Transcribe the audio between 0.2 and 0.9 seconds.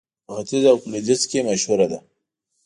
په ختيځ او